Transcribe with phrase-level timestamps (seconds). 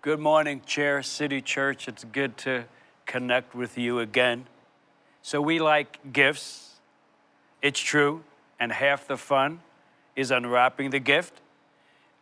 [0.00, 1.88] Good morning, Chair City Church.
[1.88, 2.66] It's good to
[3.04, 4.46] connect with you again.
[5.22, 6.76] So, we like gifts.
[7.62, 8.22] It's true.
[8.60, 9.58] And half the fun
[10.14, 11.40] is unwrapping the gift.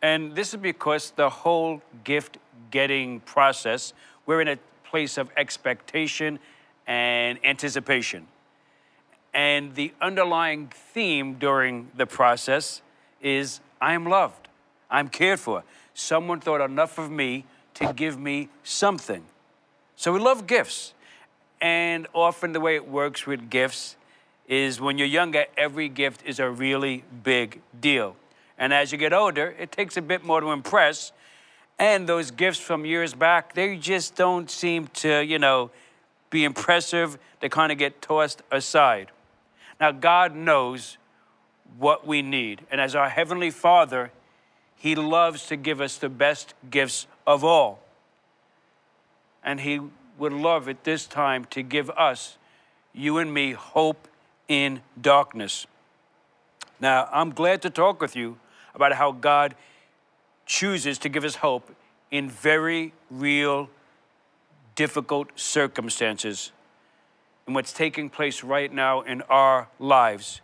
[0.01, 2.39] And this is because the whole gift
[2.71, 3.93] getting process,
[4.25, 6.39] we're in a place of expectation
[6.87, 8.25] and anticipation.
[9.35, 12.81] And the underlying theme during the process
[13.21, 14.47] is I am loved,
[14.89, 15.63] I'm cared for.
[15.93, 17.45] Someone thought enough of me
[17.77, 19.23] to give me something.
[19.95, 20.93] So we love gifts.
[21.59, 23.95] And often the way it works with gifts
[24.47, 28.15] is when you're younger, every gift is a really big deal.
[28.57, 31.11] And as you get older, it takes a bit more to impress.
[31.79, 35.71] And those gifts from years back, they just don't seem to, you know,
[36.29, 37.17] be impressive.
[37.39, 39.11] They kind of get tossed aside.
[39.79, 40.97] Now, God knows
[41.77, 42.61] what we need.
[42.71, 44.11] And as our Heavenly Father,
[44.75, 47.79] He loves to give us the best gifts of all.
[49.43, 49.79] And He
[50.17, 52.37] would love at this time to give us,
[52.93, 54.07] you and me, hope
[54.47, 55.67] in darkness.
[56.79, 58.37] Now, I'm glad to talk with you
[58.73, 59.55] about how God
[60.45, 61.75] chooses to give us hope
[62.09, 63.69] in very real,
[64.75, 66.51] difficult circumstances
[67.45, 70.41] and what's taking place right now in our lives.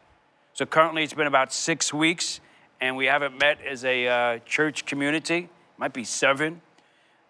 [0.53, 2.39] So, currently, it's been about six weeks,
[2.81, 6.61] and we haven't met as a uh, church community, might be seven.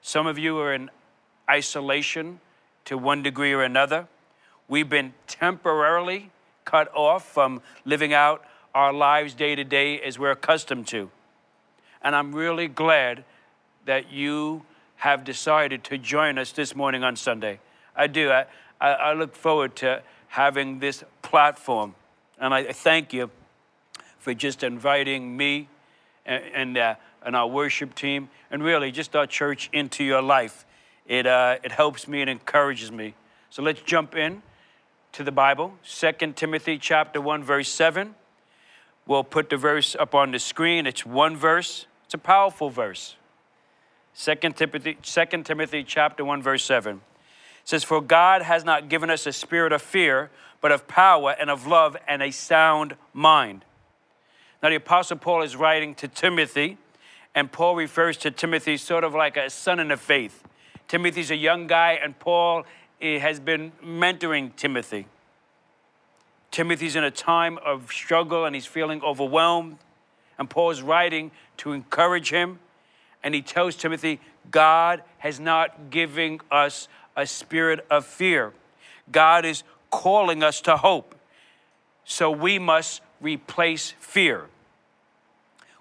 [0.06, 0.92] Some of you are in
[1.50, 2.42] isolation
[2.84, 4.10] to one degree or another.
[4.68, 6.30] We've been temporarily
[6.66, 8.44] cut off from living out
[8.76, 11.10] our lives day to day as we're accustomed to.
[12.02, 13.24] And I'm really glad
[13.86, 14.66] that you
[14.98, 17.62] have decided to join us this morning on Sunday.
[17.96, 18.30] I do.
[18.30, 18.46] I,
[18.82, 21.96] I, I look forward to having this platform.
[22.38, 23.32] And I thank you
[24.20, 25.70] for just inviting me
[26.26, 30.66] and, and, uh, and our worship team and really just our church into your life.
[31.06, 33.16] It, uh, it helps me and encourages me.
[33.50, 34.42] So let's jump in
[35.14, 35.74] to the Bible.
[35.84, 38.16] 2 Timothy chapter 1, verse 7.
[39.06, 40.88] We'll put the verse up on the screen.
[40.88, 41.88] It's one verse.
[42.06, 43.16] It's a powerful verse.
[44.18, 47.02] 2 Timothy, 2 Timothy chapter 1, verse 7
[47.64, 50.30] says, For God has not given us a spirit of fear,
[50.62, 53.66] but of power and of love and a sound mind.
[54.62, 56.78] Now, the Apostle Paul is writing to Timothy,
[57.36, 60.44] and Paul refers to Timothy sort of like a son in the faith.
[60.88, 62.66] Timothy's a young guy, and Paul
[63.02, 65.08] eh, has been mentoring Timothy.
[66.54, 69.80] Timothy's in a time of struggle and he's feeling overwhelmed.
[70.38, 72.60] And Paul's writing to encourage him.
[73.24, 74.20] And he tells Timothy,
[74.52, 78.54] God has not given us a spirit of fear.
[79.12, 81.16] God is calling us to hope.
[82.06, 84.46] So we must replace fear.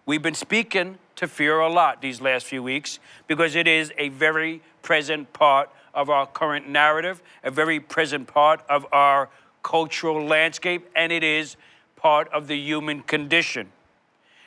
[0.04, 2.98] We've been speaking to fear a lot these last few weeks
[3.28, 8.62] because it is a very present part of our current narrative, a very present part
[8.68, 9.28] of our
[9.62, 11.56] cultural landscape, and it is
[11.94, 13.70] part of the human condition.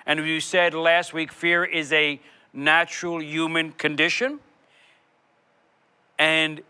[0.05, 2.19] And you said last week, fear is a
[2.51, 4.39] natural human condition
[6.19, 6.61] and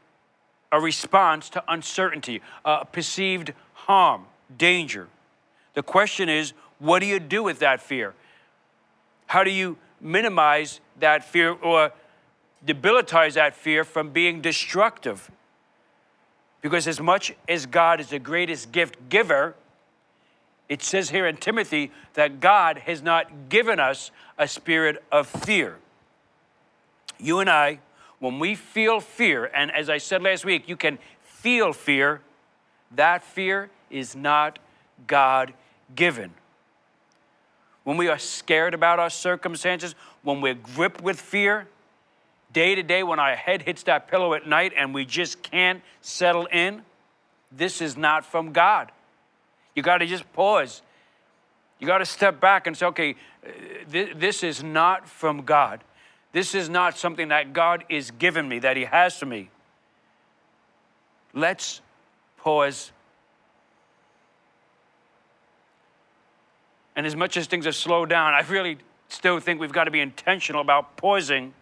[0.72, 4.25] a response to uncertainty, uh, perceived harm,
[4.56, 5.07] danger.
[5.73, 8.13] The question is, what do you do with that fear?
[9.27, 11.91] How do you minimize that fear or
[12.65, 15.31] debilitize that fear from being destructive?
[16.61, 19.55] Because as much as God is the greatest gift giver,
[20.67, 25.77] it says here in Timothy that God has not given us a spirit of fear.
[27.19, 27.79] You and I,
[28.19, 32.21] when we feel fear, and as I said last week, you can feel fear,
[32.91, 34.57] that fear is not
[35.05, 35.53] God
[35.95, 36.33] given.
[37.85, 41.68] When we are scared about our circumstances, when we're gripped with fear,
[42.51, 45.81] day to day, when our head hits that pillow at night and we just can't
[46.01, 46.81] settle in,
[47.51, 48.91] this is not from God.
[49.75, 50.81] You got to just pause.
[51.79, 53.16] You got to step back and say, okay,
[53.46, 53.50] uh,
[54.16, 55.84] this is not from God.
[56.31, 59.49] This is not something that God is giving me, that He has for me.
[61.34, 61.81] Let's
[62.38, 62.91] pause.
[66.95, 68.77] And as much as things have slowed down, I really
[69.09, 71.53] still think we've got to be intentional about pausing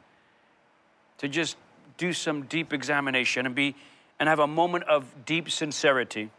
[1.18, 1.58] to just
[1.98, 3.76] do some deep examination and be
[4.20, 6.30] and have a moment of deep sincerity.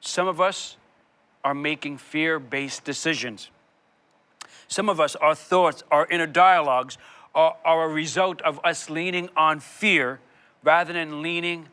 [0.00, 0.76] Some of us
[1.44, 3.50] are making fear-based decisions.
[4.68, 6.98] Some of us, our thoughts, our inner dialogues
[7.34, 10.18] are, are a result of us leaning on fear
[10.64, 11.68] rather than leaning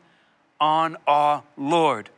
[0.60, 2.10] on our Lord.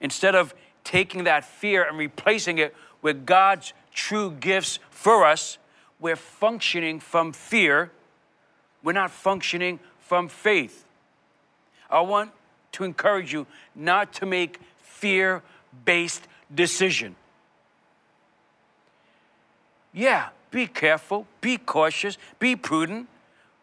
[0.00, 5.58] Instead of taking that fear and replacing it with God's true gifts for us,
[6.00, 7.90] we're functioning from fear
[8.82, 10.84] We're not functioning from faith.
[11.90, 12.30] I want
[12.72, 15.42] to encourage you not to make fear
[15.84, 17.16] based decision.
[19.92, 23.08] Yeah, be careful, be cautious, be prudent,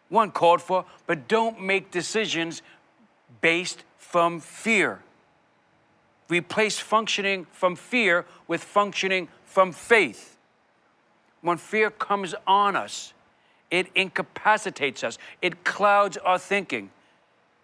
[0.08, 2.62] one called for, but don't make decisions
[3.40, 5.00] based from fear.
[6.28, 10.36] Replace functioning from fear with functioning from faith.
[11.40, 13.12] When fear comes on us,
[13.70, 16.90] it incapacitates us, it clouds our thinking.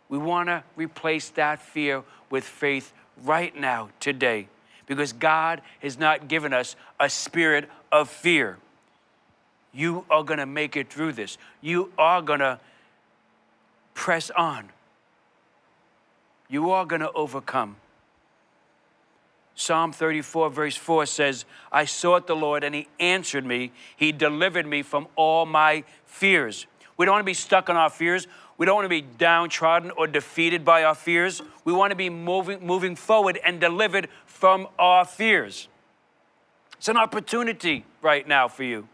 [0.09, 2.93] We want to replace that fear with faith
[3.25, 4.49] right now, today,
[4.87, 8.59] because God has not given us a spirit of fear.
[9.73, 11.39] You are going to make it through this.
[11.61, 12.61] You are going to
[13.95, 14.69] press on.
[16.49, 17.77] You are going to overcome.
[19.55, 23.73] Psalm 34, verse 4 says, I sought the Lord and he answered me.
[23.97, 26.67] He delivered me from all my fears.
[26.97, 28.27] We don't want to be stuck on our fears.
[28.57, 31.43] We don't want to be downtrodden or defeated by our fears.
[31.65, 35.69] We want to be moving, moving forward and delivered from our fears.
[36.79, 38.89] It's an opportunity right now for you.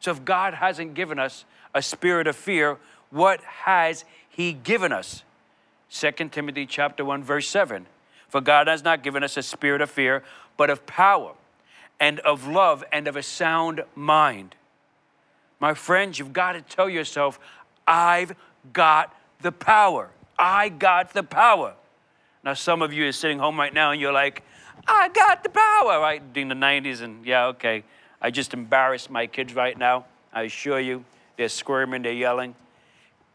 [0.00, 1.44] So if God hasn't given us
[1.74, 2.78] a spirit of fear,
[3.10, 5.22] what has he given us?
[5.90, 7.86] 2 Timothy chapter 1 verse 7.
[8.34, 10.24] For God has not given us a spirit of fear,
[10.56, 11.34] but of power
[12.00, 14.56] and of love and of a sound mind.
[15.60, 17.38] My friends, you've got to tell yourself,
[17.86, 18.34] I've
[18.72, 20.10] got the power.
[20.36, 21.74] I got the power.
[22.42, 24.42] Now, some of you are sitting home right now and you're like,
[24.84, 26.20] I got the power, right?
[26.34, 27.84] In the 90s, and yeah, okay.
[28.20, 30.06] I just embarrassed my kids right now.
[30.32, 31.04] I assure you,
[31.36, 32.56] they're squirming, they're yelling.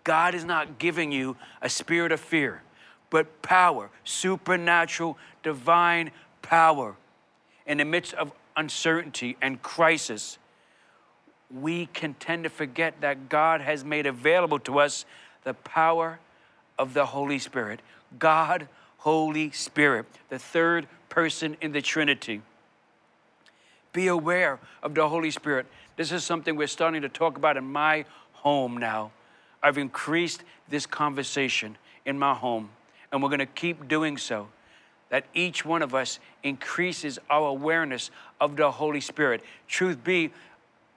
[0.04, 2.63] God is not giving you a spirit of fear,
[3.09, 6.11] but power, supernatural, divine
[6.41, 6.95] power.
[7.65, 10.38] In the midst of uncertainty and crisis,
[11.50, 15.06] we can tend to forget that God has made available to us
[15.44, 16.19] the power
[16.77, 17.81] of the Holy Spirit.
[18.17, 18.67] God,
[18.97, 22.41] Holy Spirit, the third person in the Trinity.
[23.94, 25.65] Be aware of the Holy Spirit.
[25.95, 29.12] This is something we're starting to talk about in my home now.
[29.62, 32.69] I've increased this conversation in my home,
[33.11, 34.47] and we're going to keep doing so.
[35.09, 39.41] That each one of us increases our awareness of the Holy Spirit.
[39.67, 40.31] Truth be,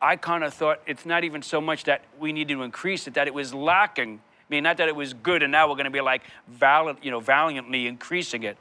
[0.02, 3.14] I kind of thought it's not even so much that we needed to increase it,
[3.14, 4.20] that it was lacking.
[4.20, 7.02] I mean, not that it was good, and now we're going to be like valiant,
[7.04, 8.58] you know, valiantly increasing it.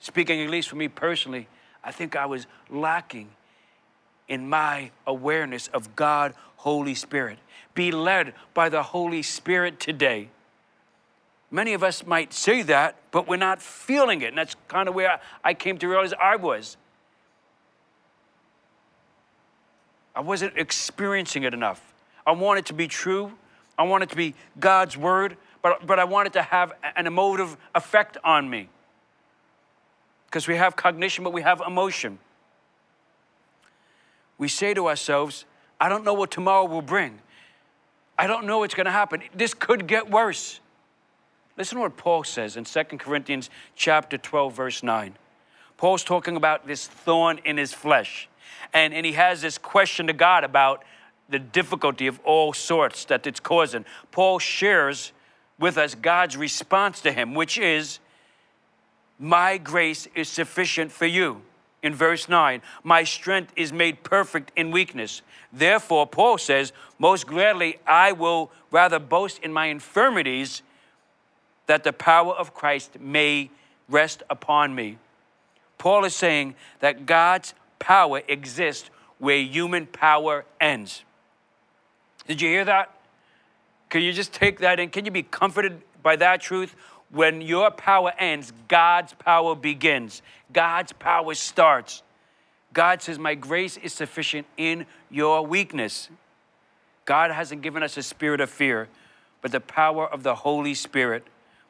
[0.00, 1.48] Speaking at least for me personally,
[1.84, 3.28] I think I was lacking
[4.28, 7.38] in my awareness of God, Holy Spirit.
[7.74, 10.30] Be led by the Holy Spirit today.
[11.50, 14.28] Many of us might say that, but we're not feeling it.
[14.28, 16.76] And that's kind of where I came to realize I was.
[20.14, 21.94] I wasn't experiencing it enough.
[22.26, 23.32] I want it to be true.
[23.78, 27.06] I want it to be God's word, but, but I want it to have an
[27.06, 28.68] emotive effect on me.
[30.26, 32.18] Because we have cognition, but we have emotion.
[34.38, 35.44] We say to ourselves,
[35.80, 37.20] I don't know what tomorrow will bring.
[38.18, 39.22] I don't know what's going to happen.
[39.34, 40.60] This could get worse.
[41.56, 45.16] Listen to what Paul says in 2 Corinthians chapter 12 verse 9.
[45.76, 48.28] Paul's talking about this thorn in his flesh.
[48.72, 50.84] And, and he has this question to God about
[51.28, 53.84] the difficulty of all sorts that it's causing.
[54.10, 55.12] Paul shares
[55.58, 57.98] with us God's response to him, which is,
[59.18, 61.42] My grace is sufficient for you.
[61.82, 65.22] In verse 9, my strength is made perfect in weakness.
[65.52, 70.62] Therefore, Paul says, Most gladly I will rather boast in my infirmities
[71.66, 73.50] that the power of Christ may
[73.88, 74.98] rest upon me.
[75.78, 81.04] Paul is saying that God's power exists where human power ends.
[82.26, 82.92] Did you hear that?
[83.88, 84.90] Can you just take that in?
[84.90, 86.74] Can you be comforted by that truth?
[87.10, 90.22] When your power ends, God's power begins.
[90.52, 92.02] God's power starts.
[92.72, 96.08] God says, My grace is sufficient in your weakness.
[97.04, 98.88] God hasn't given us a spirit of fear,
[99.40, 101.24] but the power of the Holy Spirit,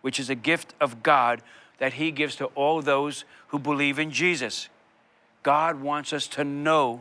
[0.06, 1.42] which is a gift of God
[1.78, 4.68] that He gives to all those who believe in Jesus.
[5.42, 7.00] God wants us to know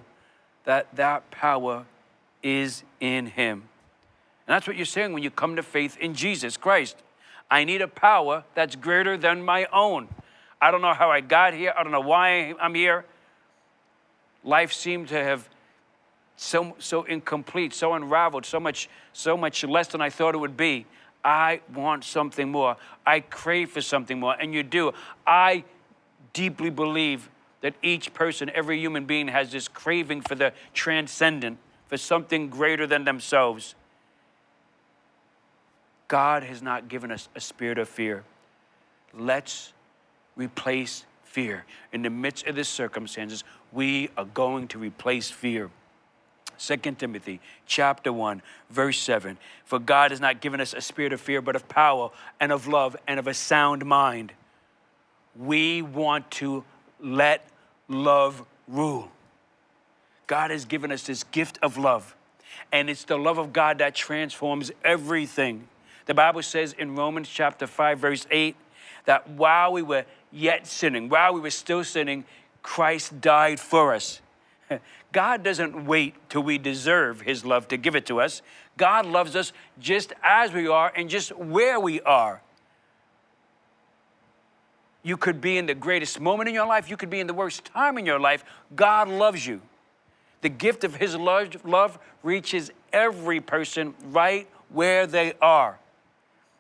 [0.63, 1.85] that that power
[2.41, 3.69] is in Him.
[4.47, 6.95] And that's what you're saying when you come to faith in Jesus Christ.
[7.51, 10.07] I need a power that's greater than my own.
[10.59, 11.75] I don't know how I got here.
[11.77, 13.05] I don't know why I'm here.
[14.43, 15.47] Life seemed to have
[16.38, 20.57] so so incomplete, so unraveled, so much so much less than I thought it would
[20.57, 20.88] be.
[21.25, 22.77] I want something more.
[23.03, 24.94] I crave for something more, and you do.
[25.25, 25.63] I
[26.34, 27.29] deeply believe
[27.62, 32.86] that each person, every human being, has this craving for the transcendent, for something greater
[32.86, 33.74] than themselves.
[36.08, 38.24] God has not given us a spirit of fear.
[39.12, 39.74] Let's
[40.36, 41.65] replace fear.
[41.91, 45.72] In the midst of the circumstances, we are going to replace fear.
[46.59, 51.21] 2 Timothy chapter 1 verse 7 For God has not given us a spirit of
[51.21, 54.33] fear but of power and of love and of a sound mind.
[55.35, 56.63] We want to
[57.00, 57.45] let
[57.88, 59.12] love rule.
[60.27, 62.15] God has given us this gift of love,
[62.71, 65.67] and it's the love of God that transforms everything.
[66.05, 68.55] The Bible says in Romans chapter 5 verse 8
[69.05, 72.25] that while we were yet sinning, while we were still sinning,
[72.62, 74.21] Christ died for us.
[75.12, 78.41] God doesn't wait till we deserve His love to give it to us.
[78.77, 82.41] God loves us just as we are and just where we are.
[85.03, 87.34] You could be in the greatest moment in your life, you could be in the
[87.34, 88.43] worst time in your life.
[88.75, 89.62] God loves you.
[90.41, 95.79] The gift of His love reaches every person right where they are.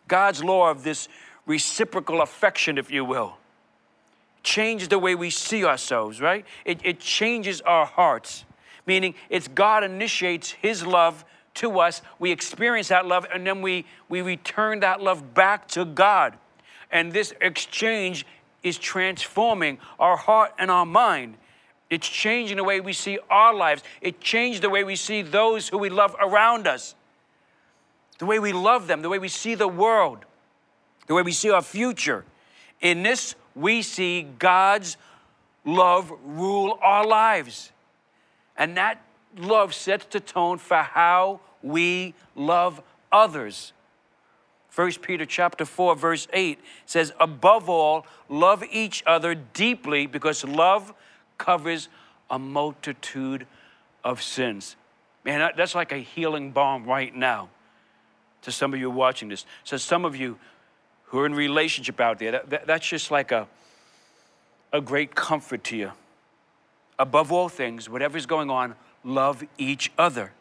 [0.07, 1.07] God's law of this
[1.45, 3.37] reciprocal affection, if you will,
[4.45, 6.45] changes the way we see ourselves, right?
[6.63, 8.45] It, it changes our hearts,
[8.85, 11.25] meaning it's God initiates His love
[11.55, 12.01] to us.
[12.19, 16.37] We experience that love, and then we, we return that love back to God.
[16.91, 18.25] And this exchange
[18.63, 21.35] is transforming our heart and our mind.
[21.89, 23.83] It's changing the way we see our lives.
[24.01, 26.95] It changed the way we see those who we love around us,
[28.19, 30.19] the way we love them, the way we see the world,
[31.07, 32.25] the way we see our future.
[32.81, 34.97] In this we see God's
[35.63, 37.71] love rule our lives.
[38.57, 39.01] And that
[39.37, 42.81] love sets the tone for how we love
[43.11, 43.73] others.
[44.75, 50.93] 1 Peter chapter 4 verse 8 says above all love each other deeply because love
[51.37, 51.87] covers
[52.29, 53.47] a multitude
[54.03, 54.75] of sins.
[55.23, 57.49] Man, that's like a healing balm right now
[58.41, 59.45] to some of you watching this.
[59.63, 60.37] So some of you
[61.07, 63.47] who are in relationship out there, that, that, that's just like a,
[64.73, 65.91] a great comfort to you.
[66.97, 70.31] Above all things, whatever's going on, love each other.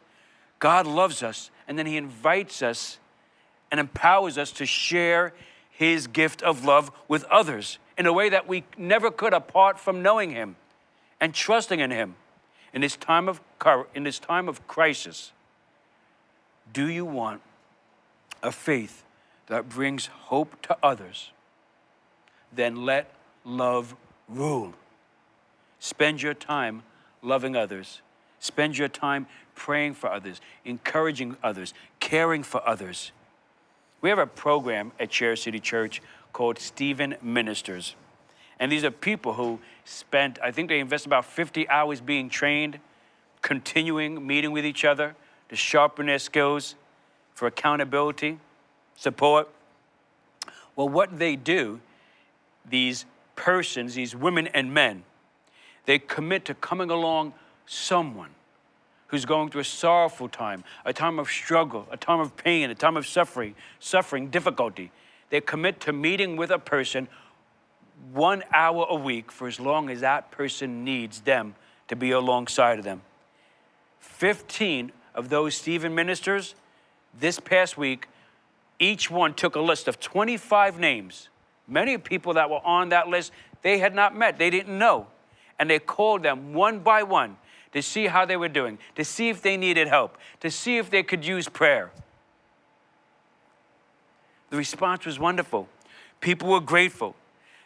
[0.59, 2.99] God loves us, and then He invites us
[3.71, 5.35] and empowers us to share
[5.71, 10.02] His gift of love with others in a way that we never could apart from
[10.02, 10.56] knowing Him
[11.21, 12.16] and trusting in Him.
[12.73, 13.40] In this time of,
[13.94, 15.33] in this time of crisis,
[16.73, 17.40] do you want
[18.42, 19.04] a faith
[19.46, 21.30] that brings hope to others,
[22.52, 23.10] then let
[23.44, 23.94] love
[24.28, 24.74] rule.
[25.78, 26.82] Spend your time
[27.22, 28.00] loving others.
[28.40, 33.12] Spend your time praying for others, encouraging others, caring for others.
[34.00, 37.94] We have a program at Chair City Church called Stephen Ministers.
[38.58, 42.78] And these are people who spent, I think they invest about 50 hours being trained,
[43.42, 45.14] continuing meeting with each other
[45.48, 46.74] to sharpen their skills
[47.34, 48.38] for accountability
[48.96, 49.48] support.
[50.76, 51.80] Well, what they do,
[52.68, 53.04] these
[53.36, 55.04] persons, these women and men,
[55.86, 57.34] they commit to coming along
[57.66, 58.30] someone
[59.08, 62.74] who's going through a sorrowful time, a time of struggle, a time of pain, a
[62.74, 64.90] time of suffering, suffering, difficulty.
[65.30, 67.08] They commit to meeting with a person
[68.12, 71.54] one hour a week for as long as that person needs them
[71.88, 73.02] to be alongside of them.
[74.00, 76.54] 15 of those Stephen ministers
[77.18, 78.08] this past week
[78.78, 81.28] each one took a list of 25 names.
[81.66, 85.07] Many people that were on that list, they had not met, they didn't know.
[85.59, 87.37] And they called them one by one
[87.73, 90.90] to see how they were doing, to see if they needed help, to see if
[90.90, 91.90] they could use prayer.
[94.50, 95.69] The response was wonderful.
[96.21, 97.16] People were grateful.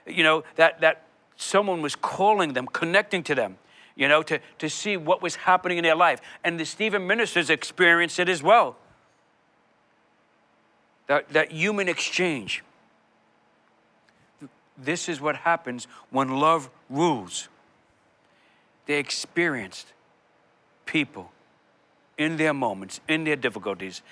[0.06, 1.04] You know, that, that
[1.36, 3.58] someone was calling them, connecting to them,
[3.96, 6.20] you know, to, to see what was happening in their life.
[6.44, 8.76] And the Stephen ministers experienced it as well
[11.08, 12.62] that, that human exchange.
[14.76, 17.48] This is what happens when love rules.
[18.86, 19.92] They experienced
[20.86, 21.32] people
[22.16, 24.02] in their moments, in their difficulties.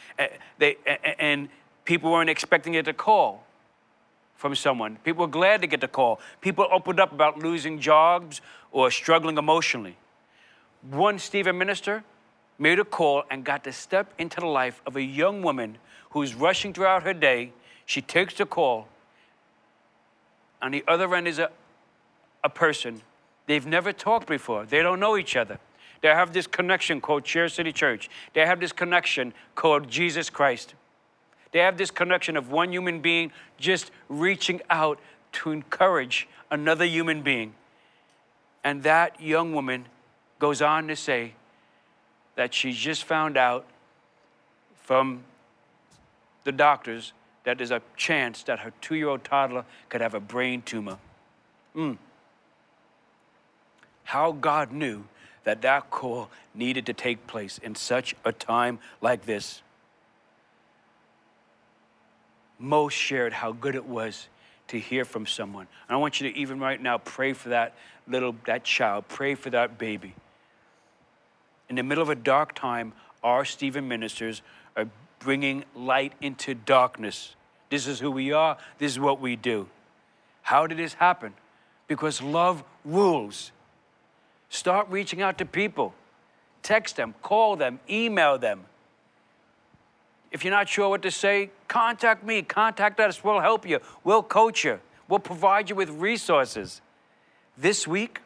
[0.59, 0.77] They,
[1.19, 1.49] and
[1.85, 3.45] people weren't expecting it to call
[4.35, 4.97] from someone.
[5.05, 6.21] People were glad to get the call.
[6.41, 9.97] People opened up about losing jobs or struggling emotionally.
[10.91, 12.05] One Stephen minister
[12.59, 15.79] made a call and got to step into the life of a young woman
[16.11, 17.53] who's rushing throughout her day.
[17.85, 18.89] She takes the call.
[20.63, 21.51] On the other end is a,
[22.43, 23.03] a person
[23.47, 24.65] they've never talked before.
[24.65, 25.59] They don't know each other.
[26.03, 28.09] They have this connection called Chair City Church.
[28.33, 30.75] They have this connection called Jesus Christ.
[31.53, 34.99] They have this connection of one human being just reaching out
[35.33, 37.55] to encourage another human being.
[38.63, 39.87] And that young woman
[40.39, 41.35] goes on to say
[42.37, 43.67] that she just found out
[44.85, 45.25] from
[46.45, 47.13] the doctors
[47.45, 50.99] that there's a chance that her two year old toddler could have a brain tumor.
[51.75, 51.99] Mm.
[54.05, 55.05] How God knew
[55.45, 59.63] that that call needed to take place in such a time like this.
[62.59, 64.29] Most shared how good it was
[64.69, 65.69] to hear from someone.
[65.89, 67.75] And I want you to even right now pray for that
[68.09, 70.15] little that child, pray for that baby.
[71.69, 72.93] In the middle of a dark time,
[73.23, 74.43] our Stephen ministers
[74.77, 77.35] are bringing light into darkness.
[77.71, 79.69] This is who we are, this is what we do.
[80.43, 81.35] How did this happen?
[81.89, 83.51] Because love rules.
[84.49, 85.93] Start reaching out to people.
[86.63, 88.65] Text them, call them, email them.
[90.31, 93.23] If you're not sure what to say, contact me, contact us.
[93.25, 96.81] We'll help you, we'll coach you, we'll provide you with resources.
[97.57, 98.21] This week,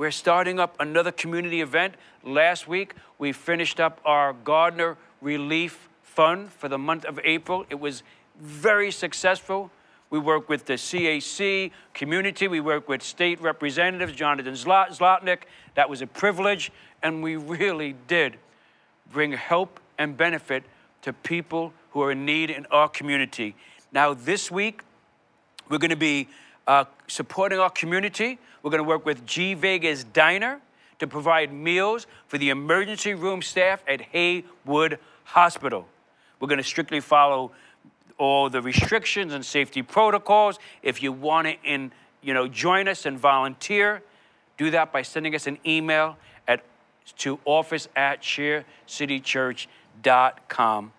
[0.00, 1.94] we're starting up another community event.
[2.24, 7.66] Last week, we finished up our Gardner Relief Fund for the month of April.
[7.68, 8.02] It was
[8.40, 9.70] very successful.
[10.08, 12.48] We work with the CAC community.
[12.48, 15.40] We work with state representatives, Jonathan Zlotnik.
[15.74, 16.72] That was a privilege.
[17.02, 18.38] And we really did
[19.12, 20.64] bring help and benefit
[21.02, 23.54] to people who are in need in our community.
[23.92, 24.80] Now, this week,
[25.68, 26.26] we're going to be
[26.66, 28.38] uh, supporting our community.
[28.62, 30.60] We're going to work with G Vegas Diner
[30.98, 35.86] to provide meals for the emergency room staff at Heywood Hospital.
[36.38, 37.50] We're going to strictly follow
[38.18, 40.58] all the restrictions and safety protocols.
[40.82, 41.90] If you want to in,
[42.22, 44.02] you know, join us and volunteer,
[44.58, 46.62] do that by sending us an email at
[47.18, 50.92] to office at chaircitychurch.com.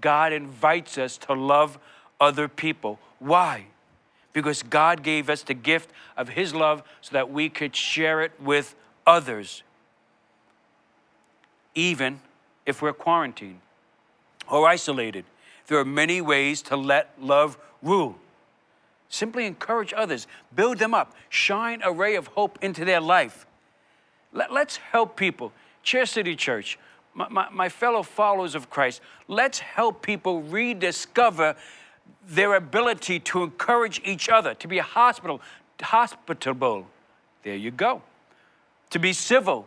[0.00, 1.78] God invites us to love
[2.20, 2.98] other people.
[3.18, 3.66] Why?
[4.32, 8.32] Because God gave us the gift of His love so that we could share it
[8.40, 8.74] with
[9.06, 9.62] others,
[11.74, 12.20] even
[12.66, 13.60] if we're quarantined
[14.48, 15.24] or isolated.
[15.66, 18.16] There are many ways to let love rule.
[19.08, 23.46] Simply encourage others, build them up, shine a ray of hope into their life.
[24.32, 25.52] Let, us help people.
[25.82, 26.78] Chair City Church,
[27.14, 31.56] my, my, my fellow followers of Christ, let's help people rediscover
[32.26, 35.40] their ability to encourage each other, to be hospital,
[35.80, 36.86] hospitable.
[37.42, 38.02] There you go.
[38.90, 39.66] To be civil,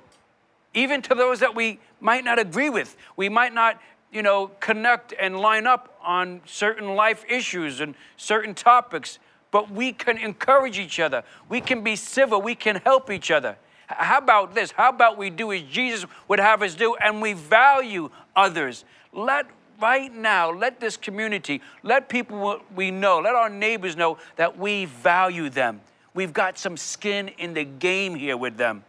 [0.74, 2.98] even to those that we might not agree with.
[3.16, 3.80] We might not
[4.14, 9.18] you know, connect and line up on certain life issues and certain topics,
[9.50, 11.24] but we can encourage each other.
[11.50, 12.40] We can be civil.
[12.42, 13.58] We can help each other.
[13.88, 14.72] How about this?
[14.72, 18.86] How about we do as Jesus would have us do and we value others?
[19.12, 19.48] Let
[19.84, 24.86] right now, let this community, let people we know, let our neighbors know that we
[24.86, 25.82] value them.
[26.14, 28.86] We've got some skin in the game here with them.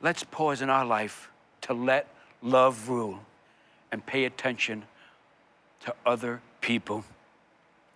[0.00, 1.28] Let's pause in our life
[1.62, 2.06] to let
[2.42, 3.18] love rule,
[3.90, 4.84] and pay attention
[5.80, 7.04] to other people.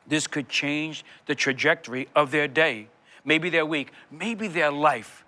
[0.06, 2.88] This could change the trajectory of their day,
[3.24, 5.24] maybe their week, maybe their life.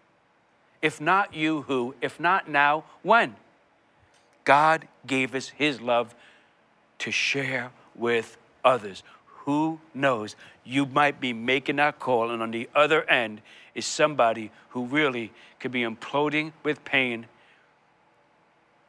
[0.83, 1.95] If not you, who?
[2.01, 3.37] If not now, when?
[4.45, 6.15] God gave us His love
[6.99, 9.03] to share with others.
[9.45, 10.37] Who knows?
[10.65, 13.41] You might be making that call, and on the other end
[13.75, 17.27] is somebody who really could be imploding with pain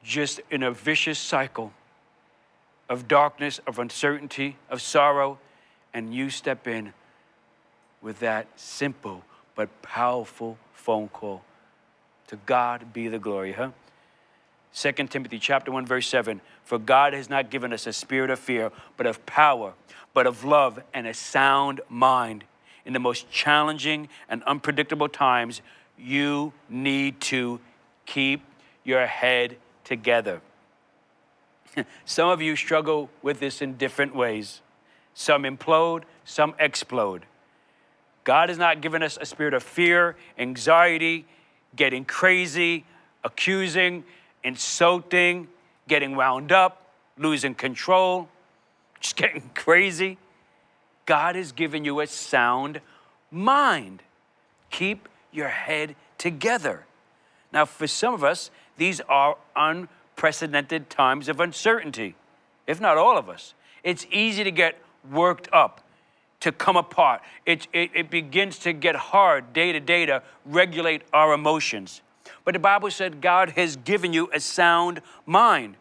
[0.04, 1.74] just in a vicious cycle
[2.88, 5.39] of darkness, of uncertainty, of sorrow,
[5.94, 6.94] and you step in
[8.02, 9.24] with that simple
[9.56, 11.44] but powerful phone call.
[12.28, 13.72] To God be the glory, huh?
[14.76, 18.40] 2 Timothy chapter 1 verse 7 for God has not given us a spirit of
[18.40, 19.74] fear but of power
[20.14, 22.44] but of love and a sound mind
[22.86, 25.62] in the most challenging and unpredictable times
[25.98, 27.60] you need to
[28.06, 28.42] keep
[28.84, 30.42] your head together.
[32.06, 34.62] some of you struggle with this in different ways.
[35.14, 37.26] Some implode, some explode.
[38.24, 41.26] God has not given us a spirit of fear, anxiety,
[41.76, 42.86] getting crazy,
[43.24, 44.04] accusing,
[44.46, 45.48] insulting,
[45.90, 48.30] getting wound up, losing control,
[49.02, 50.18] just getting crazy.
[51.06, 52.80] God has given you a sound
[53.30, 54.02] mind.
[54.70, 56.86] Keep your head together.
[57.52, 62.16] Now, for some of us, these are unprecedented times of uncertainty,
[62.68, 63.54] if not all of us.
[63.84, 64.78] It's easy to get
[65.12, 65.82] worked up,
[66.40, 67.22] to come apart.
[67.46, 72.02] It, it, it begins to get hard day to day to regulate our emotions.
[72.44, 75.76] But the Bible said God has given you a sound mind.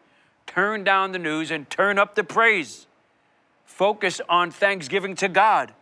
[0.47, 2.87] Turn down the news and turn up the praise.
[3.65, 5.73] Focus on thanksgiving to God.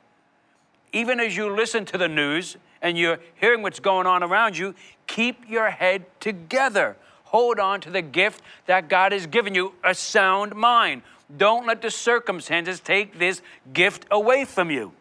[0.93, 4.75] Even as you listen to the news and you're hearing what's going on around you,
[5.07, 6.97] keep your head together
[7.33, 11.01] Hold on to the gift that God has given you a sound mind.
[11.35, 13.41] Don't let the circumstances take this
[13.73, 14.93] gift away from you.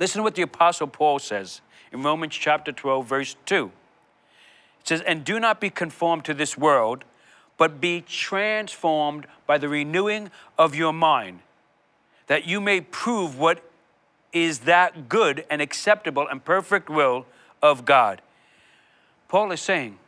[0.00, 1.60] Listen to what the Apostle Paul says
[1.92, 3.70] in Romans chapter 12, verse 2.
[4.80, 7.04] It says, And do not be conformed to this world,
[7.56, 11.40] but be transformed by the renewing of your mind,
[12.26, 13.62] that you may prove what
[14.32, 17.26] is that good and acceptable and perfect will
[17.62, 18.20] of God.
[19.28, 19.98] Paul is saying,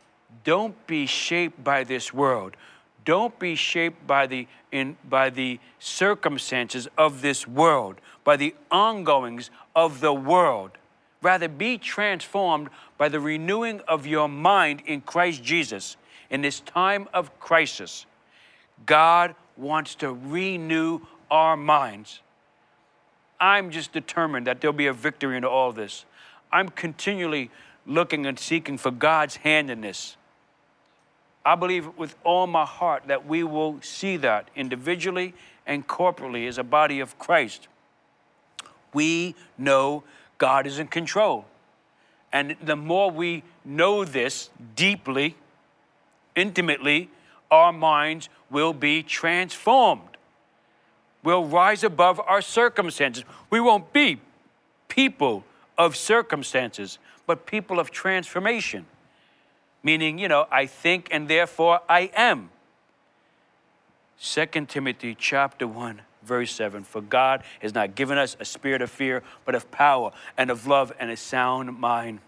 [0.43, 2.55] don't be shaped by this world.
[3.03, 9.49] Don't be shaped by the, in, by the circumstances of this world, by the ongoings
[9.75, 10.71] of the world.
[11.21, 15.97] Rather, be transformed by the renewing of your mind in Christ Jesus
[16.29, 18.05] in this time of crisis.
[18.85, 22.21] God wants to renew our minds.
[23.39, 26.05] I'm just determined that there'll be a victory in all this.
[26.51, 27.49] I'm continually
[27.85, 30.17] looking and seeking for God's hand in this.
[31.43, 35.33] I believe with all my heart that we will see that individually
[35.65, 37.67] and corporately as a body of Christ.
[38.93, 40.03] We know
[40.41, 41.45] God is in control.
[42.33, 45.35] And the more we know this deeply,
[46.35, 47.11] intimately,
[47.51, 50.17] our minds will be transformed.
[51.23, 53.23] We'll rise above our circumstances.
[53.51, 54.19] We won't be
[54.87, 55.43] people
[55.77, 58.87] of circumstances, but people of transformation.
[59.83, 62.49] Meaning, you know, I think and therefore I am.
[64.19, 68.89] 2 Timothy chapter 1 verse 7 for God has not given us a spirit of
[68.89, 72.19] fear but of power and of love and a sound mind.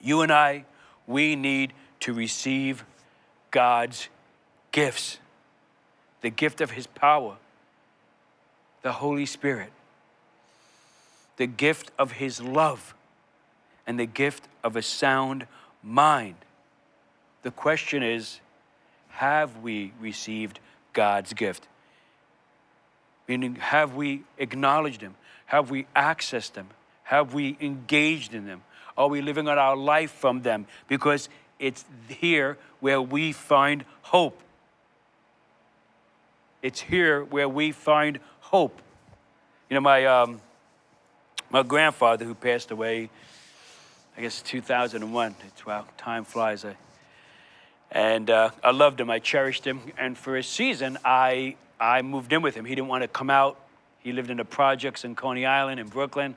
[0.00, 0.64] You and I
[1.06, 2.84] we need to receive
[3.50, 4.08] God's
[4.72, 5.18] gifts.
[6.20, 7.36] The gift of his power,
[8.82, 9.70] the Holy Spirit,
[11.36, 12.94] the gift of His love,
[13.86, 15.46] and the gift of a sound
[15.82, 16.36] mind.
[17.42, 18.40] The question is
[19.08, 20.60] have we received
[20.92, 21.68] God's gift?
[23.28, 25.14] Meaning, have we acknowledged Him?
[25.46, 26.68] Have we accessed Him?
[27.04, 28.62] Have we engaged in them?
[28.96, 30.66] Are we living out our life from them?
[30.88, 34.40] Because it's here where we find hope.
[36.62, 38.80] It's here where we find hope.
[39.68, 40.40] You know, my, um,
[41.50, 43.10] my grandfather, who passed away,
[44.16, 46.64] I guess 2001, it's, wow, time flies.
[46.64, 46.76] I,
[47.90, 49.80] and uh, I loved him, I cherished him.
[49.98, 52.64] And for a season, I, I moved in with him.
[52.64, 53.58] He didn't want to come out.
[54.00, 56.36] He lived in the projects in Coney Island in Brooklyn.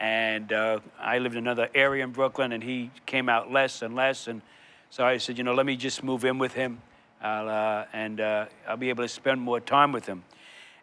[0.00, 3.96] And uh, I lived in another area in Brooklyn, and he came out less and
[3.96, 4.28] less.
[4.28, 4.42] And
[4.90, 6.80] so I said, you know, let me just move in with him,
[7.20, 10.22] uh, and uh, I'll be able to spend more time with him.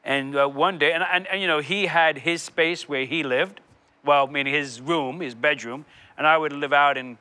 [0.03, 3.23] And uh, one day, and, and, and, you know, he had his space where he
[3.23, 3.61] lived,
[4.03, 5.85] well, I mean, his room, his bedroom,
[6.17, 7.17] and I would live out in,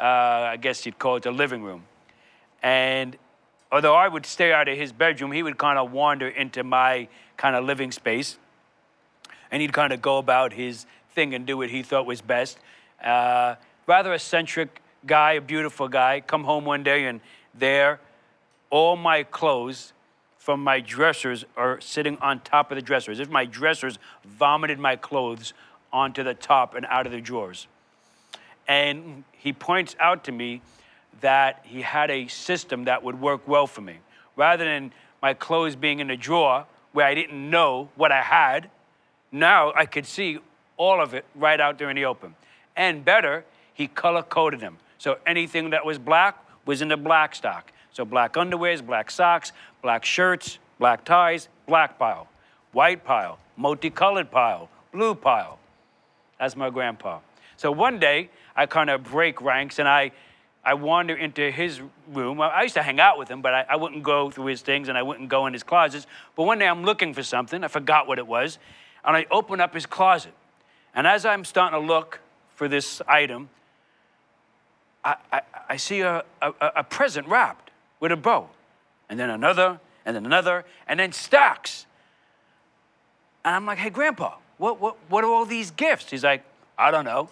[0.00, 1.84] uh, I guess you'd call it the living room.
[2.62, 3.16] And
[3.70, 7.08] although I would stay out of his bedroom, he would kind of wander into my
[7.36, 8.38] kind of living space.
[9.50, 12.58] And he'd kind of go about his thing and do what he thought was best.
[13.02, 13.54] Uh,
[13.86, 16.20] rather eccentric guy, a beautiful guy.
[16.20, 17.20] Come home one day, and
[17.54, 18.00] there,
[18.70, 19.92] all my clothes
[20.38, 23.20] from my dressers are sitting on top of the dressers.
[23.20, 25.54] If my dressers vomited my clothes
[25.92, 27.66] onto the top and out of the drawers.
[28.66, 30.60] And he points out to me
[31.20, 33.98] that he had a system that would work well for me.
[34.36, 38.70] Rather than my clothes being in a drawer where I didn't know what I had,
[39.32, 40.38] now I could see
[40.76, 42.34] all of it right out there in the open.
[42.76, 44.78] And better, he color coded them.
[44.98, 47.72] So anything that was black was in the black stock.
[47.92, 52.28] So black underwears, black socks, black shirts, black ties, black pile,
[52.72, 55.58] white pile, multicolored pile, blue pile.
[56.38, 57.20] That's my grandpa.
[57.56, 60.12] So one day I kind of break ranks and I,
[60.64, 62.40] I wander into his room.
[62.40, 64.88] I used to hang out with him, but I, I wouldn't go through his things
[64.88, 66.06] and I wouldn't go in his closets.
[66.36, 67.62] But one day I'm looking for something.
[67.62, 68.58] I forgot what it was.
[69.04, 70.32] And I open up his closet.
[70.94, 72.20] And as I'm starting to look
[72.54, 73.50] for this item,
[75.04, 78.48] I, I, I see a, a, a present wrapped with a bow,
[79.08, 81.86] and then another, and then another, and then stacks.
[83.44, 86.10] And I'm like, hey, Grandpa, what, what, what are all these gifts?
[86.10, 86.42] He's like,
[86.78, 87.28] I don't know.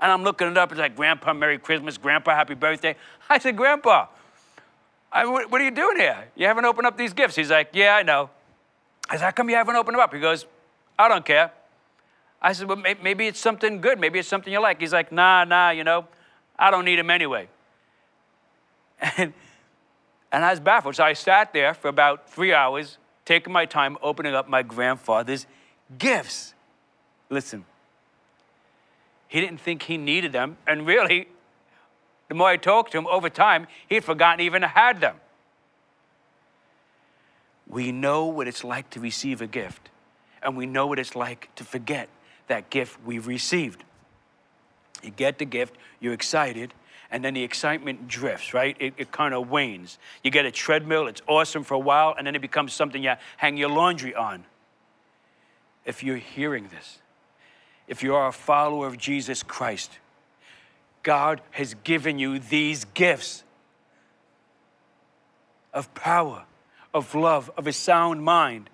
[0.00, 0.70] And I'm looking it up.
[0.70, 2.96] It's like, Grandpa, Merry Christmas, Grandpa, Happy Birthday.
[3.28, 4.06] I said, Grandpa,
[5.10, 6.28] I, what, what, are you doing here?
[6.36, 7.34] You haven't opened up these gifts.
[7.36, 8.30] He's like, Yeah, I know.
[9.08, 10.12] I said, How come you haven't opened them up?
[10.12, 10.46] He goes,
[10.98, 11.50] I don't care.
[12.40, 13.98] I said, Well, maybe it's something good.
[13.98, 14.80] Maybe it's something you like.
[14.80, 16.06] He's like, Nah, nah, you know,
[16.58, 17.48] I don't need them anyway.
[19.16, 19.32] And
[20.30, 20.96] and I was baffled.
[20.96, 25.46] So I sat there for about three hours, taking my time opening up my grandfather's
[25.98, 26.54] gifts.
[27.30, 27.64] Listen,
[29.28, 30.56] he didn't think he needed them.
[30.66, 31.28] And really,
[32.28, 35.16] the more I talked to him over time, he'd forgotten even had them.
[37.68, 39.90] We know what it's like to receive a gift,
[40.42, 42.08] and we know what it's like to forget
[42.48, 43.84] that gift we've received.
[45.02, 46.72] You get the gift, you're excited,
[47.10, 48.76] and then the excitement drifts, right?
[48.80, 49.98] It, it kind of wanes.
[50.24, 53.14] You get a treadmill, it's awesome for a while, and then it becomes something you
[53.36, 54.44] hang your laundry on.
[55.84, 56.98] If you're hearing this,
[57.88, 59.98] if you are a follower of Jesus Christ,
[61.02, 63.42] God has given you these gifts
[65.72, 66.44] of power,
[66.92, 68.68] of love, of a sound mind.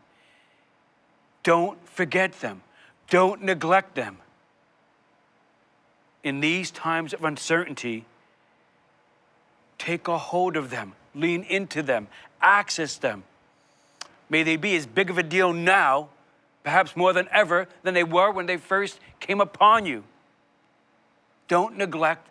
[1.44, 2.62] Don't forget them.
[3.08, 4.18] Don't neglect them.
[6.22, 8.06] In these times of uncertainty,
[9.78, 12.08] take a hold of them, lean into them,
[12.40, 13.24] access them.
[14.30, 16.08] May they be as big of a deal now,
[16.64, 20.02] perhaps more than ever, than they were when they first came upon you.
[21.46, 22.26] Don't neglect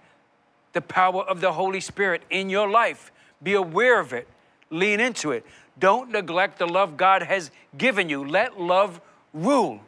[0.73, 3.11] the power of the Holy Spirit in your life.
[3.41, 4.27] Be aware of it,
[4.69, 5.45] lean into it.
[5.79, 8.23] Don't neglect the love God has given you.
[8.27, 8.99] Let love
[9.33, 9.79] rule.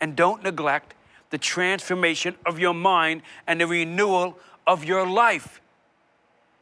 [0.00, 0.94] And don't neglect
[1.30, 5.60] the transformation of your mind and the renewal of your life.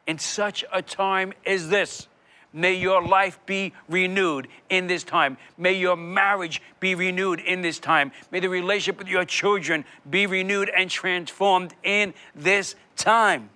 [0.05, 2.07] In such a time as this,
[2.53, 5.37] may your life be renewed in this time.
[5.57, 8.11] May your marriage be renewed in this time.
[8.31, 13.49] May the relationship with your children be renewed and transformed in this time.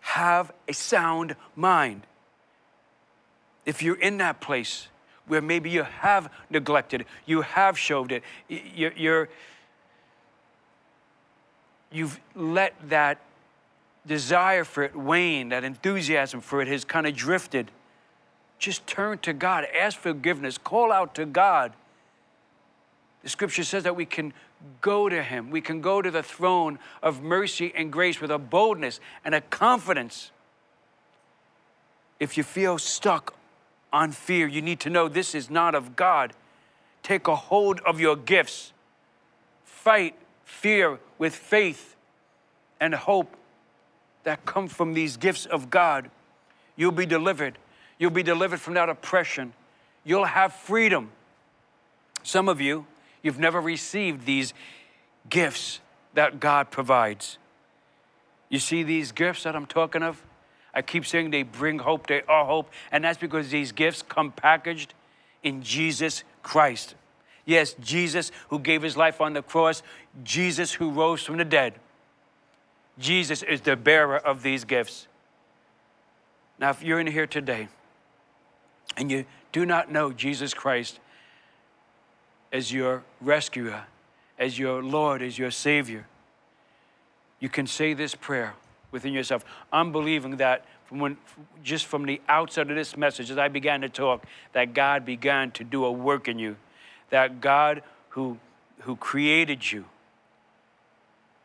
[0.00, 2.06] Have a sound mind.
[3.64, 4.88] If you're in that place,
[5.30, 9.28] where maybe you have neglected, you have shoved it, you're,
[11.92, 13.20] you've let that
[14.10, 17.70] desire for it wane, that enthusiasm for it has kind of drifted.
[18.58, 21.72] Just turn to God, ask forgiveness, call out to God.
[23.22, 24.32] The scripture says that we can
[24.80, 28.38] go to Him, we can go to the throne of mercy and grace with a
[28.38, 30.32] boldness and a confidence.
[32.18, 33.34] If you feel stuck
[33.92, 34.46] on fear.
[34.46, 36.32] You need to know this is not of God.
[37.02, 38.72] Take a hold of your gifts.
[39.64, 41.96] Fight fear with faith
[42.80, 43.36] and hope
[44.24, 46.10] that come from these gifts of God.
[46.76, 47.58] You'll be delivered.
[47.98, 49.52] You'll be delivered from that oppression.
[50.04, 51.10] You'll have freedom.
[52.22, 52.86] Some of you,
[53.22, 54.54] you've never received these
[55.28, 55.80] gifts
[56.14, 57.38] that God provides.
[58.48, 60.22] You see these gifts that I'm talking of?
[60.74, 64.32] I keep saying they bring hope, they are hope, and that's because these gifts come
[64.32, 64.94] packaged
[65.42, 66.94] in Jesus Christ.
[67.44, 69.82] Yes, Jesus who gave his life on the cross,
[70.22, 71.74] Jesus who rose from the dead.
[73.00, 75.08] Jesus is the bearer of these gifts.
[76.58, 77.68] Now, if you're in here today
[78.96, 81.00] and you do not know Jesus Christ
[82.52, 83.84] as your rescuer,
[84.38, 86.06] as your Lord, as your Savior,
[87.40, 88.54] you can say this prayer
[88.90, 89.44] within yourself.
[89.72, 91.16] I'm believing that from when,
[91.62, 95.50] just from the outset of this message, as I began to talk, that God began
[95.52, 96.56] to do a work in you.
[97.08, 98.38] That God who,
[98.80, 99.84] who created you,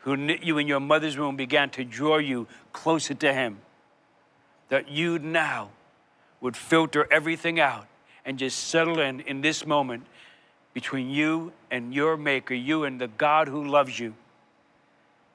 [0.05, 3.57] who knit you in your mother's womb, began to draw you closer to Him.
[4.69, 5.71] That you now
[6.39, 7.87] would filter everything out
[8.23, 10.05] and just settle in in this moment
[10.75, 14.13] between you and your Maker, you and the God who loves you.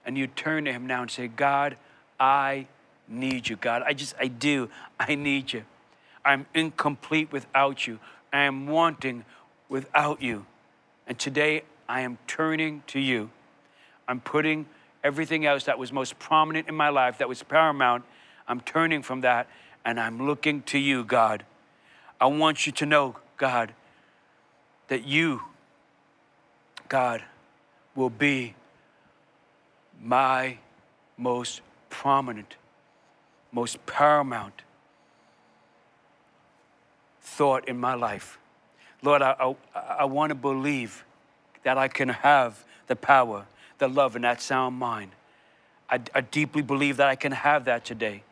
[0.06, 1.76] And you turn to Him now and say, God,
[2.20, 2.68] I
[3.08, 3.82] need you, God.
[3.84, 4.70] I just, I do.
[5.00, 5.64] I need you.
[6.24, 7.98] I'm incomplete without you.
[8.32, 9.24] I am wanting
[9.68, 10.46] without you.
[11.08, 13.30] And today I am turning to you.
[14.08, 14.66] I'm putting
[15.02, 18.04] everything else that was most prominent in my life, that was paramount,
[18.46, 19.48] I'm turning from that
[19.84, 21.44] and I'm looking to you, God.
[22.20, 23.72] I want you to know, God,
[24.88, 25.42] that you,
[26.88, 27.22] God,
[27.94, 28.54] will be
[30.02, 30.58] my
[31.16, 32.56] most prominent,
[33.52, 34.62] most paramount
[37.20, 38.38] thought in my life.
[39.02, 41.04] Lord, I, I, I want to believe
[41.62, 43.46] that I can have the power,
[43.80, 45.10] the love, and that sound mind.
[45.90, 48.22] I, I deeply believe that I can have that today.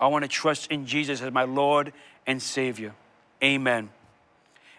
[0.00, 1.92] I want to trust in Jesus as my Lord
[2.26, 2.92] and Savior.
[3.42, 3.90] Amen.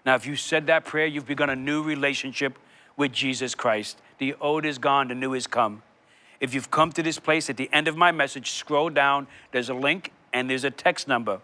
[0.06, 2.58] Now, if you said that prayer, you've begun a new relationship
[2.98, 4.00] with Jesus Christ.
[4.18, 5.84] The old is gone, the new is come.
[6.40, 9.28] If you've come to this place at the end of my message, scroll down.
[9.52, 11.40] There's a link and there's a text number.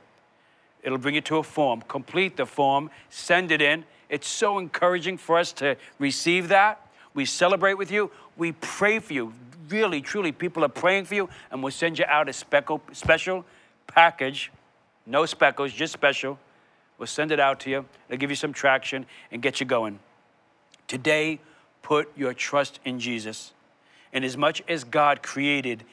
[0.83, 1.81] It'll bring you to a form.
[1.87, 3.85] Complete the form, send it in.
[4.09, 6.82] It's so encouraging for us to receive that.
[7.13, 8.11] We celebrate with you.
[8.37, 9.33] We pray for you.
[9.69, 13.45] Really, truly, people are praying for you, and we'll send you out a speckle, special
[13.87, 14.51] package.
[15.05, 16.37] No speckles, just special.
[16.97, 17.85] We'll send it out to you.
[18.07, 19.99] It'll give you some traction and get you going.
[20.87, 21.39] Today,
[21.81, 23.53] put your trust in Jesus
[24.13, 25.83] And as much as God created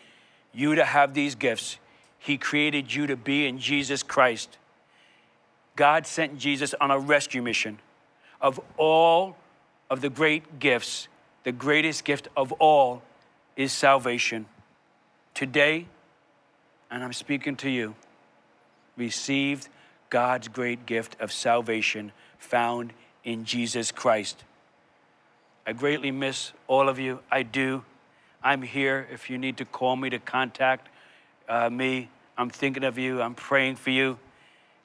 [0.53, 1.79] you to have these gifts,
[2.19, 4.59] He created you to be in Jesus Christ.
[5.75, 7.79] God sent Jesus on a rescue mission.
[8.41, 9.37] Of all
[9.91, 11.09] of the great gifts,
[11.43, 13.03] the greatest gift of all
[13.57, 14.47] is salvation.
[15.35, 15.87] Today,
[16.91, 17.97] and I'm speaking to you,
[18.97, 19.69] received
[20.09, 22.93] God's great gift of salvation found
[23.25, 24.45] in Jesus Christ.
[25.67, 27.21] I greatly miss all of you.
[27.31, 27.85] I do.
[28.43, 30.89] I'm here if you need to call me to contact
[31.49, 32.09] uh, me.
[32.39, 33.21] I'm thinking of you.
[33.21, 34.19] I'm praying for you.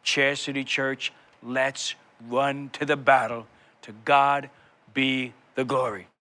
[0.04, 1.96] Chair City Church, let's
[2.28, 3.48] run to the battle.
[3.84, 4.50] To God
[4.96, 6.08] be the glory.